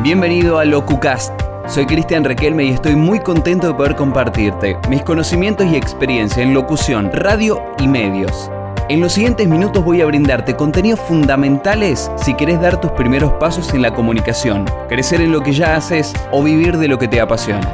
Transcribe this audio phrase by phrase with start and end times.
[0.00, 1.32] Bienvenido a LocuCast.
[1.66, 6.54] Soy Cristian Requelme y estoy muy contento de poder compartirte mis conocimientos y experiencia en
[6.54, 8.48] locución, radio y medios.
[8.88, 13.74] En los siguientes minutos voy a brindarte contenidos fundamentales si querés dar tus primeros pasos
[13.74, 17.20] en la comunicación, crecer en lo que ya haces o vivir de lo que te
[17.20, 17.68] apasiona.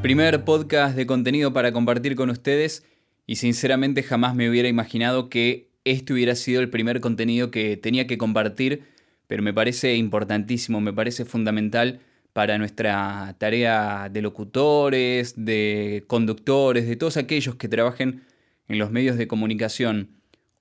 [0.00, 2.86] Primer podcast de contenido para compartir con ustedes
[3.26, 8.06] y sinceramente jamás me hubiera imaginado que este hubiera sido el primer contenido que tenía
[8.06, 8.93] que compartir
[9.26, 12.00] pero me parece importantísimo, me parece fundamental
[12.32, 18.24] para nuestra tarea de locutores, de conductores, de todos aquellos que trabajen
[18.68, 20.10] en los medios de comunicación.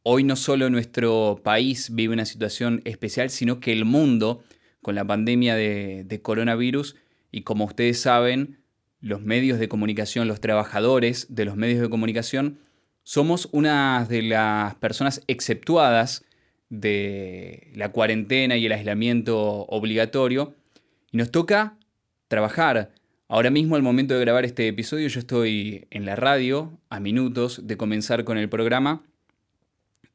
[0.03, 4.43] Hoy no solo nuestro país vive una situación especial, sino que el mundo,
[4.81, 6.95] con la pandemia de, de coronavirus,
[7.31, 8.59] y como ustedes saben,
[9.01, 12.59] los medios de comunicación, los trabajadores de los medios de comunicación,
[13.01, 16.23] somos una de las personas exceptuadas
[16.79, 20.55] de la cuarentena y el aislamiento obligatorio.
[21.11, 21.77] Y nos toca
[22.27, 22.91] trabajar.
[23.27, 27.67] Ahora mismo, al momento de grabar este episodio, yo estoy en la radio, a minutos
[27.67, 29.03] de comenzar con el programa,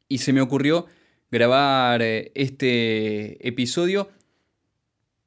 [0.08, 0.86] y se me ocurrió
[1.30, 4.08] grabar eh, este episodio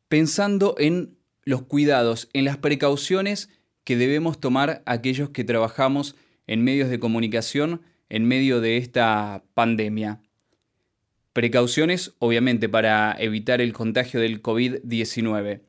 [0.09, 3.49] pensando en los cuidados, en las precauciones
[3.83, 6.15] que debemos tomar aquellos que trabajamos
[6.47, 10.19] en medios de comunicación en medio de esta pandemia.
[11.33, 15.61] Precauciones, obviamente, para evitar el contagio del COVID-19.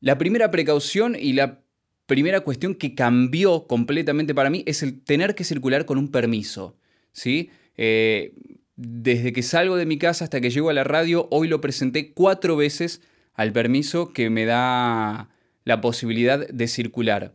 [0.00, 1.60] La primera precaución y la
[2.06, 6.76] primera cuestión que cambió completamente para mí es el tener que circular con un permiso.
[7.12, 7.50] ¿sí?
[7.76, 8.34] Eh,
[8.76, 12.12] desde que salgo de mi casa hasta que llego a la radio, hoy lo presenté
[12.12, 13.00] cuatro veces
[13.34, 15.30] al permiso que me da
[15.64, 17.34] la posibilidad de circular.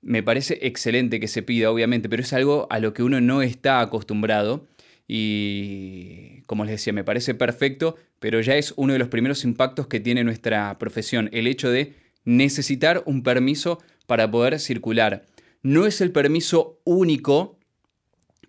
[0.00, 3.40] Me parece excelente que se pida, obviamente, pero es algo a lo que uno no
[3.40, 4.66] está acostumbrado
[5.08, 9.86] y como les decía, me parece perfecto, pero ya es uno de los primeros impactos
[9.86, 15.26] que tiene nuestra profesión, el hecho de necesitar un permiso para poder circular.
[15.62, 17.58] No es el permiso único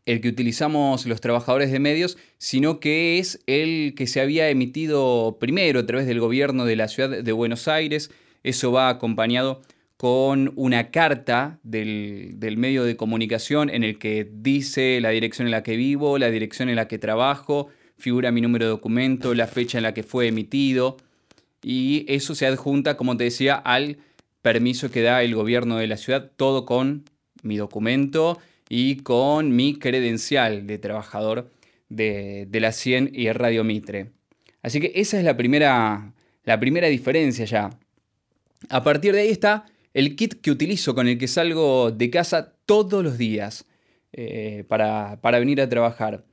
[0.06, 5.38] el que utilizamos los trabajadores de medios, sino que es el que se había emitido
[5.40, 8.12] primero a través del gobierno de la ciudad de Buenos Aires.
[8.44, 9.62] Eso va acompañado
[10.04, 15.64] con una carta del, medio de comunicación en el que dice la dirección en la
[15.64, 19.78] que vivo, la dirección en la que trabajo, figura mi número de documento, la fecha
[19.78, 20.98] en la que fue emitido
[21.62, 23.96] y eso se adjunta, como te decía, al
[24.42, 27.06] permiso que da el gobierno de la ciudad, todo con
[27.42, 31.50] mi documento y con mi credencial de trabajador
[31.88, 34.12] de, de la 100 y el Radio Mitre.
[34.64, 36.12] Así que esa es la primera,
[36.44, 37.70] la primera diferencia ya.
[38.68, 42.54] A partir de ahí está el kit que utilizo, con el que salgo de casa
[42.66, 43.66] todos los días
[44.12, 46.24] eh, para, venir a trabajar.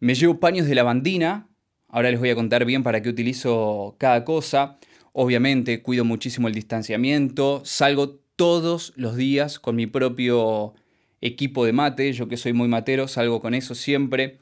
[0.00, 1.48] Me llevo paños de lavandina,
[1.88, 4.78] ahora les voy a contar bien para qué utilizo cada cosa.
[5.12, 10.74] Obviamente cuido muchísimo el distanciamiento, salgo todos los días con mi propio
[11.22, 14.38] equipo de mate, yo que soy muy matero, salgo con eso siempre.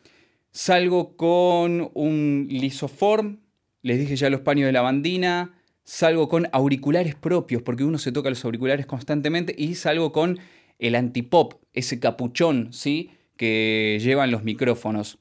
[0.50, 3.40] Salgo con un lisoform,
[3.82, 8.30] les dije ya los paños de lavandina, salgo con auriculares propios, porque uno se toca
[8.30, 10.38] los auriculares constantemente, y salgo con
[10.78, 13.10] el antipop, ese capuchón, ¿sí?
[13.36, 15.18] Que llevan los micrófonos.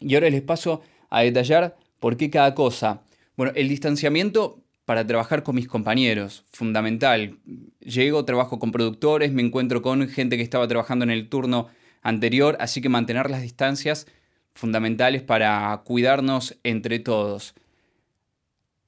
[0.00, 3.02] Y ahora les paso a detallar por qué cada cosa.
[3.36, 7.38] Bueno, el distanciamiento para trabajar con mis compañeros, fundamental.
[7.80, 11.68] Llego, trabajo con productores, me encuentro con gente que estaba trabajando en el turno
[12.02, 14.06] anterior, así que mantener las distancias
[14.54, 17.54] fundamentales para cuidarnos entre todos.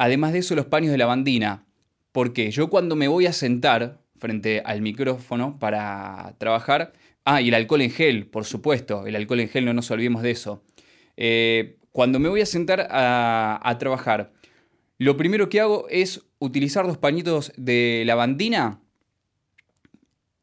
[0.04, 1.64] Además de eso, los paños de lavandina.
[2.12, 6.92] Porque yo cuando me voy a sentar frente al micrófono para trabajar,
[7.24, 10.20] ah, y el alcohol en gel, por supuesto, el alcohol en gel, no nos olvidemos
[10.20, 10.62] de eso.
[11.16, 14.34] Eh, cuando me voy a sentar a, trabajar,
[14.98, 18.82] lo primero que hago es utilizar los pañitos de lavandina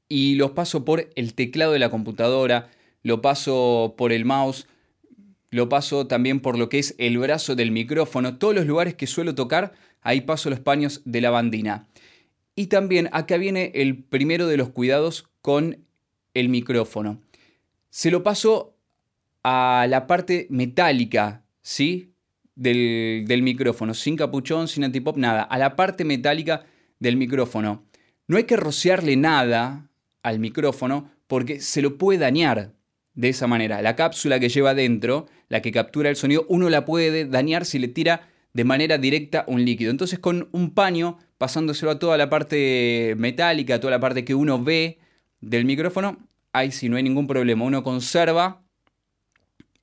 [0.10, 2.72] y los paso por el teclado de la computadora,
[3.04, 4.68] lo paso por el mouse,
[5.52, 9.06] lo paso también por lo que es el brazo del micrófono, todos los lugares que
[9.06, 11.90] suelo tocar, ahí paso los paños de lavandina.
[12.56, 15.86] Y también acá viene el primero de los cuidados con
[16.34, 17.22] el micrófono.
[17.90, 18.78] Se lo paso
[19.44, 22.14] a la parte metálica, ¿sí?
[22.56, 26.66] Del, del micrófono, sin capuchón, sin antipop, nada, a la parte metálica
[27.00, 27.86] del micrófono.
[28.28, 29.90] No hay que rociarle nada
[30.24, 32.74] al micrófono porque se lo puede dañar
[33.14, 33.82] de esa manera.
[33.82, 37.80] La cápsula que lleva dentro, la que captura el sonido, uno la puede dañar si
[37.80, 39.92] le tira de manera directa un líquido.
[39.92, 44.36] Entonces con un paño, pasándoselo a toda la parte metálica, a toda la parte que
[44.36, 45.00] uno ve
[45.40, 46.18] del micrófono,
[46.54, 47.66] ahí sí no hay ningún problema.
[47.66, 48.64] Uno conserva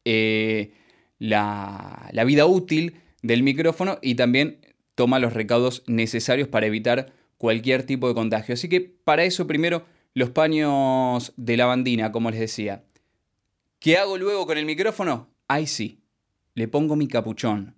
[0.05, 0.73] eh,
[1.19, 4.61] la, la vida útil del micrófono y también
[4.95, 8.55] toma los recaudos necesarios para evitar cualquier tipo de contagio.
[8.55, 9.85] Así que para eso primero
[10.15, 12.83] los paños de lavandina, como les decía.
[13.79, 15.29] ¿Qué hago luego con el micrófono?
[15.47, 16.01] Ahí sí,
[16.55, 17.77] le pongo mi capuchón.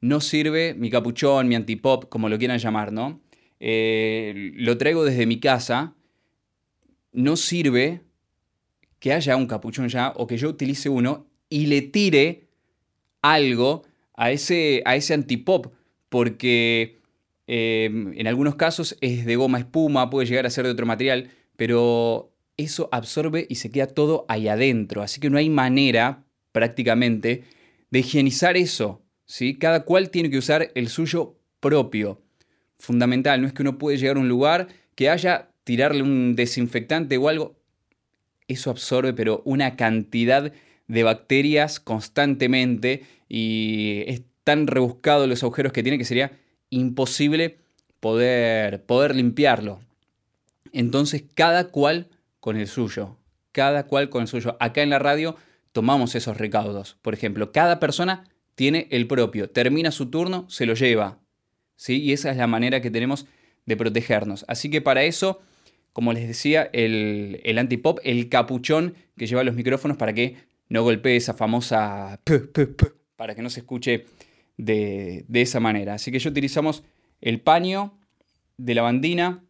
[0.00, 3.20] No sirve mi capuchón, mi antipop, como lo quieran llamar, ¿no?
[3.60, 5.94] Eh, lo traigo desde mi casa.
[7.12, 8.02] No sirve
[8.98, 12.48] que haya un capuchón ya o que yo utilice uno y le tire
[13.22, 13.84] algo
[14.14, 15.72] a ese, a ese antipop,
[16.08, 16.98] porque
[17.46, 21.30] eh, en algunos casos es de goma espuma, puede llegar a ser de otro material,
[21.56, 27.44] pero eso absorbe y se queda todo ahí adentro, así que no hay manera prácticamente
[27.90, 29.58] de higienizar eso, ¿sí?
[29.58, 32.22] Cada cual tiene que usar el suyo propio.
[32.78, 37.16] Fundamental, no es que uno puede llegar a un lugar que haya tirarle un desinfectante
[37.16, 37.56] o algo,
[38.48, 40.52] eso absorbe pero una cantidad
[40.88, 46.38] de bacterias constantemente y es tan rebuscado los agujeros que tiene que sería
[46.70, 47.58] imposible
[48.00, 49.80] poder, poder limpiarlo.
[50.72, 52.08] Entonces cada cual
[52.46, 53.18] con el suyo,
[53.50, 54.56] cada cual con el suyo.
[54.60, 55.34] Acá en la radio
[55.72, 56.96] tomamos esos recaudos.
[57.02, 58.22] Por ejemplo, cada persona
[58.54, 61.18] tiene el propio, termina su turno, se lo lleva.
[61.74, 62.00] ¿sí?
[62.00, 63.26] Y esa es la manera que tenemos
[63.64, 64.44] de protegernos.
[64.46, 65.40] Así que para eso,
[65.92, 70.36] como les decía, el, el antipop, el capuchón que lleva los micrófonos para que
[70.68, 72.20] no golpee esa famosa
[73.16, 74.04] para que no se escuche
[74.56, 75.94] de, esa manera.
[75.94, 76.84] Así que yo utilizamos
[77.20, 77.98] el paño
[78.56, 79.42] de lavandina,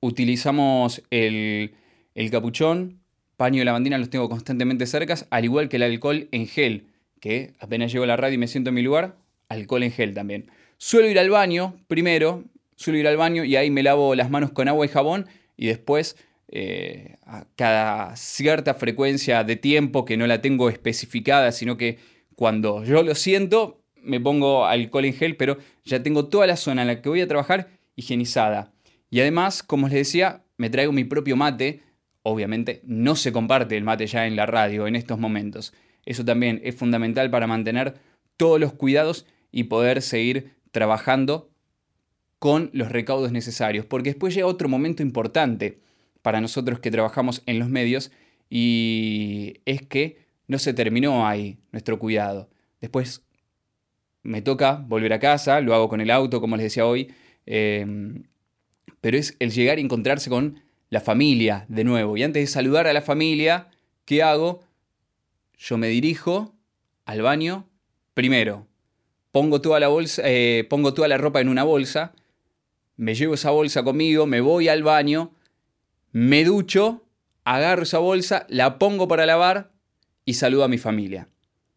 [0.00, 1.74] utilizamos el,
[2.18, 2.98] el capuchón,
[3.36, 6.88] paño de lavandina los tengo constantemente cercas, al igual que el alcohol en gel,
[7.20, 9.14] que apenas llego a la radio y me siento en mi lugar,
[9.48, 10.50] alcohol en gel también.
[10.78, 12.42] Suelo ir al baño primero,
[12.74, 15.68] suelo ir al baño y ahí me lavo las manos con agua y jabón y
[15.68, 16.16] después
[16.48, 21.98] eh, a cada cierta frecuencia de tiempo que no la tengo especificada, sino que
[22.34, 26.82] cuando yo lo siento me pongo alcohol en gel, pero ya tengo toda la zona
[26.82, 28.72] en la que voy a trabajar higienizada.
[29.08, 31.82] Y además, como les decía, me traigo mi propio mate.
[32.28, 35.72] Obviamente no se comparte el mate ya en la radio en estos momentos.
[36.04, 37.94] Eso también es fundamental para mantener
[38.36, 41.50] todos los cuidados y poder seguir trabajando
[42.38, 43.86] con los recaudos necesarios.
[43.86, 45.80] Porque después llega otro momento importante
[46.22, 48.10] para nosotros que trabajamos en los medios
[48.50, 52.50] y es que no se terminó ahí nuestro cuidado.
[52.80, 53.24] Después
[54.22, 57.10] me toca volver a casa, lo hago con el auto, como les decía hoy,
[57.46, 58.24] em,
[59.00, 60.60] pero es el llegar y encontrarse con
[60.90, 62.16] la familia de nuevo.
[62.16, 63.68] Y antes de saludar a la familia,
[64.04, 64.62] ¿qué hago?
[65.58, 66.54] Yo me dirijo
[67.04, 67.68] al baño
[68.14, 68.66] primero.
[69.32, 72.14] Pongo toda la bolsa, eh, pongo toda la ropa en una bolsa,
[72.96, 75.32] me llevo esa bolsa conmigo, me voy al baño,
[76.12, 77.04] me ducho,
[77.44, 79.70] agarro esa bolsa, la pongo para lavar
[80.24, 81.28] y saludo a mi familia.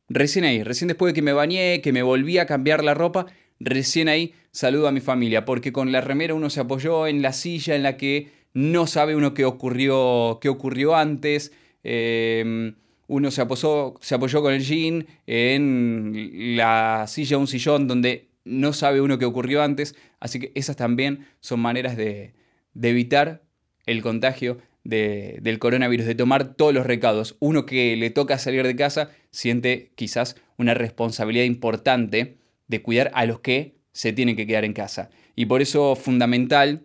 [0.10, 3.28] Recién ahí, recién después de que me bañé, que me volví a cambiar la ropa,
[3.60, 7.34] recién ahí saludo a mi familia, porque con la remera uno se apoyó en la
[7.34, 11.52] silla en la que no sabe uno qué ocurrió, qué ocurrió antes.
[11.84, 12.76] Em,
[13.08, 18.74] uno se apoyó, se apoyó con el jean en la silla, un sillón donde no
[18.74, 19.96] sabe uno qué ocurrió antes.
[20.20, 22.34] Así que esas también son maneras de,
[22.74, 23.42] de evitar
[23.86, 27.36] el contagio del coronavirus, de tomar todos los recados.
[27.40, 32.38] Uno que le toca salir de casa siente quizás una responsabilidad importante
[32.68, 35.10] de cuidar a los que se tienen que quedar en casa.
[35.36, 36.84] Y por eso es fundamental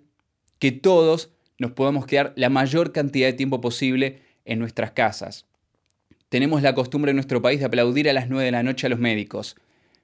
[0.59, 5.47] que todos nos podamos quedar la mayor cantidad de tiempo posible en nuestras casas.
[6.29, 8.91] Tenemos la costumbre en nuestro país de aplaudir a las 9 de la noche a
[8.91, 9.57] los médicos,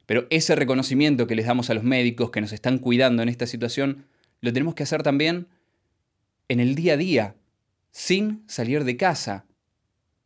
[0.07, 3.47] pero ese reconocimiento que les damos a los médicos que nos están cuidando en esta
[3.47, 4.05] situación,
[4.41, 5.49] lo tenemos que hacer también
[6.49, 7.35] en el día a día,
[7.91, 9.47] sin salir de casa,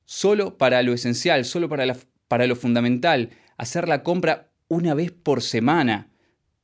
[0.04, 6.08] solo para lo esencial, solo para, lo fundamental, hacer la compra una vez por semana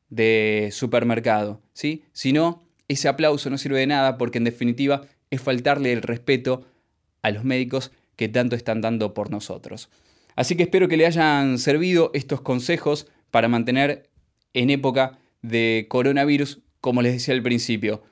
[0.09, 2.05] de supermercado, ¿sí?
[2.13, 6.65] Si no, ese aplauso no sirve de nada porque en definitiva es faltarle el respeto
[7.23, 9.89] a los médicos que tanto están dando por nosotros.
[10.37, 14.09] Así que espero que le hayan servido estos consejos para mantener
[14.55, 18.03] en época de coronavirus, como les decía al principio,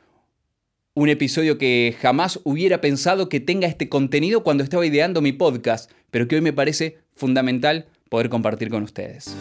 [0.95, 5.91] un episodio que jamás hubiera pensado que tenga este contenido cuando estaba ideando mi podcast,
[6.11, 9.35] pero que hoy me parece fundamental poder compartir con ustedes.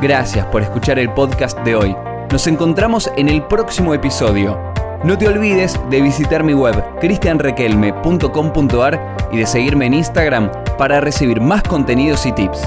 [0.00, 2.07] Gracias por escuchar el podcast de hoy.
[2.30, 4.60] Nos encontramos en el próximo episodio.
[5.02, 11.40] No te olvides de visitar mi web cristianrequelme.com.ar y de seguirme en Instagram para recibir
[11.40, 12.60] más contenidos y tips.